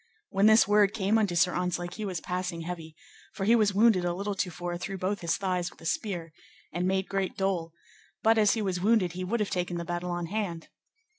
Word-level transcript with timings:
When 0.31 0.47
this 0.47 0.67
word 0.67 0.95
came 0.95 1.19
unto 1.19 1.35
Sir 1.35 1.53
Ontzlake 1.53 1.93
he 1.93 2.05
was 2.05 2.19
passing 2.19 2.61
heavy, 2.61 2.95
for 3.33 3.45
he 3.45 3.55
was 3.55 3.75
wounded 3.75 4.03
a 4.03 4.15
little 4.15 4.33
to 4.33 4.49
fore 4.49 4.75
through 4.79 4.97
both 4.97 5.21
his 5.21 5.37
thighs 5.37 5.69
with 5.69 5.79
a 5.79 5.85
spear, 5.85 6.33
and 6.73 6.87
made 6.87 7.07
great 7.07 7.37
dole; 7.37 7.71
but 8.23 8.39
as 8.39 8.55
he 8.55 8.63
was 8.63 8.81
wounded, 8.81 9.11
he 9.13 9.23
would 9.23 9.41
have 9.41 9.51
taken 9.51 9.77
the 9.77 9.85
battle 9.85 10.09
on 10.09 10.25
hand. 10.25 10.69